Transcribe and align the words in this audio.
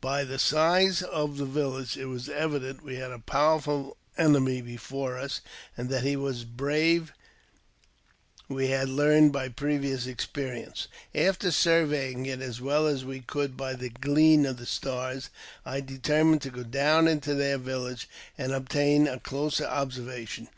By 0.00 0.24
th«dl 0.24 0.40
size 0.40 1.00
of 1.00 1.38
the 1.38 1.44
village, 1.44 1.96
it 1.96 2.06
was 2.06 2.28
evident 2.28 2.82
we 2.82 2.96
had 2.96 3.12
a 3.12 3.20
powerful 3.20 3.96
enemy 4.18 4.60
be! 4.60 4.76
fore 4.76 5.16
us, 5.16 5.42
and 5.76 5.88
that 5.90 6.02
he 6.02 6.16
was 6.16 6.42
brave 6.42 7.12
we 8.48 8.66
had 8.70 8.88
learned 8.88 9.32
by 9.32 9.48
previous 9.48 10.04
experience. 10.08 10.88
After 11.14 11.52
surveying 11.52 12.26
it 12.26 12.40
as 12.40 12.60
well 12.60 12.88
as 12.88 13.04
we 13.04 13.20
could 13.20 13.56
by 13.56 13.74
the 13.74 13.90
gleam 13.90 14.44
of 14.44 14.56
the 14.56 14.66
stars, 14.66 15.30
I 15.64 15.80
determined 15.80 16.42
to 16.42 16.50
go 16.50 16.64
down 16.64 17.06
into 17.06 17.34
their 17.36 17.56
village,, 17.56 18.08
and 18.36 18.50
obtain 18.52 19.06
a 19.06 19.20
closer 19.20 19.66
observation. 19.66 20.48